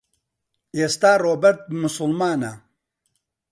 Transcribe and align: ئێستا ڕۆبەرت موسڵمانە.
ئێستا 0.77 1.11
ڕۆبەرت 1.23 1.59
موسڵمانە. 1.79 2.53